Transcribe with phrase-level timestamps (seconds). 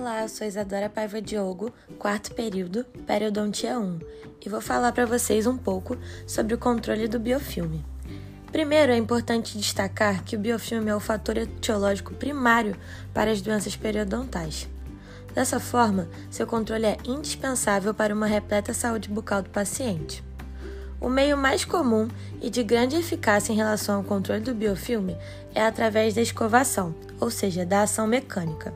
[0.00, 3.98] Olá, eu sou Isadora Paiva Diogo, quarto período, periodontia 1,
[4.46, 5.94] e vou falar para vocês um pouco
[6.26, 7.84] sobre o controle do biofilme.
[8.50, 12.74] Primeiro, é importante destacar que o biofilme é o fator etiológico primário
[13.12, 14.66] para as doenças periodontais.
[15.34, 20.24] Dessa forma, seu controle é indispensável para uma repleta saúde bucal do paciente.
[20.98, 22.08] O meio mais comum
[22.40, 25.14] e de grande eficácia em relação ao controle do biofilme
[25.54, 28.72] é através da escovação, ou seja, da ação mecânica.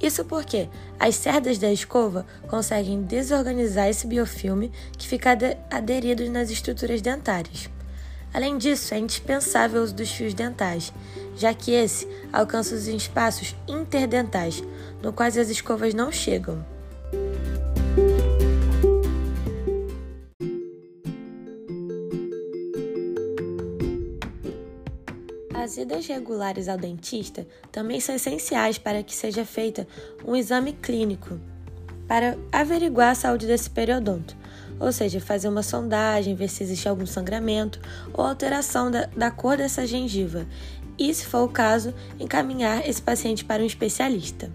[0.00, 0.68] Isso porque
[1.00, 5.36] as cerdas da escova conseguem desorganizar esse biofilme que fica
[5.70, 7.70] aderido nas estruturas dentárias.
[8.32, 10.92] Além disso, é indispensável o uso dos fios dentais,
[11.36, 14.62] já que esse alcança os espaços interdentais,
[15.02, 16.75] no quais as escovas não chegam.
[25.66, 29.84] As idas regulares ao dentista também são essenciais para que seja feita
[30.24, 31.40] um exame clínico
[32.06, 34.36] para averiguar a saúde desse periodonto,
[34.78, 37.80] ou seja, fazer uma sondagem, ver se existe algum sangramento
[38.14, 40.46] ou alteração da, da cor dessa gengiva,
[40.96, 44.48] e, se for o caso, encaminhar esse paciente para um especialista.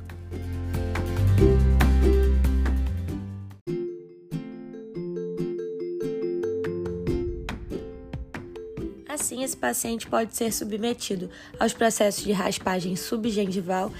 [9.12, 13.92] Assim, esse paciente pode ser submetido aos processos de raspagem subgengival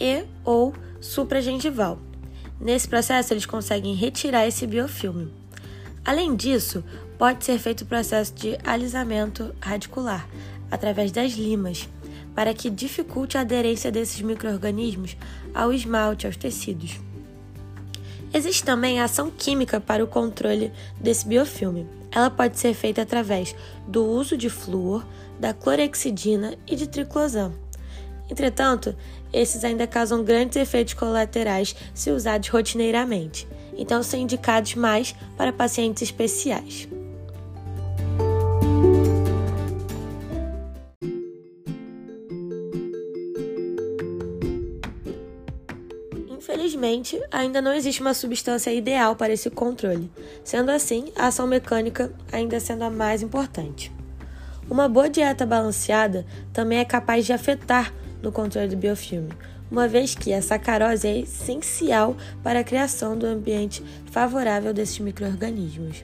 [0.00, 1.98] e ou supragengival.
[2.60, 5.34] Nesse processo, eles conseguem retirar esse biofilme.
[6.04, 6.84] Além disso,
[7.18, 10.28] pode ser feito o processo de alisamento radicular
[10.70, 11.88] através das limas,
[12.32, 15.16] para que dificulte a aderência desses microrganismos
[15.52, 17.09] ao esmalte, aos tecidos.
[18.32, 21.86] Existe também a ação química para o controle desse biofilme.
[22.12, 23.54] Ela pode ser feita através
[23.86, 25.04] do uso de flúor,
[25.38, 27.52] da clorexidina e de triclosan.
[28.30, 28.94] Entretanto,
[29.32, 36.02] esses ainda causam grandes efeitos colaterais se usados rotineiramente, então são indicados mais para pacientes
[36.02, 36.88] especiais.
[46.40, 50.10] Infelizmente, ainda não existe uma substância ideal para esse controle.
[50.42, 53.92] Sendo assim, a ação mecânica ainda sendo a mais importante.
[54.70, 57.92] Uma boa dieta balanceada também é capaz de afetar
[58.22, 59.28] no controle do biofilme,
[59.70, 66.02] uma vez que a sacarose é essencial para a criação do ambiente favorável desses microrganismos.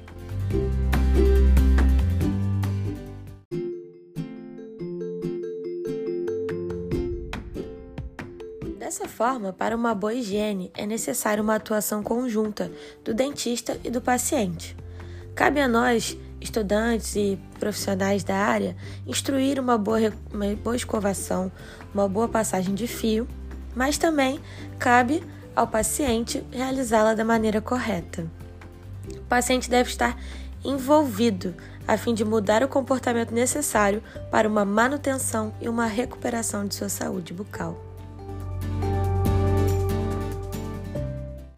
[8.86, 12.70] Dessa forma, para uma boa higiene, é necessária uma atuação conjunta
[13.04, 14.76] do dentista e do paciente.
[15.34, 21.50] Cabe a nós, estudantes e profissionais da área, instruir uma boa, uma boa escovação,
[21.92, 23.26] uma boa passagem de fio,
[23.74, 24.38] mas também
[24.78, 25.20] cabe
[25.56, 28.30] ao paciente realizá-la da maneira correta.
[29.16, 30.16] O paciente deve estar
[30.64, 31.56] envolvido
[31.88, 36.88] a fim de mudar o comportamento necessário para uma manutenção e uma recuperação de sua
[36.88, 37.85] saúde bucal.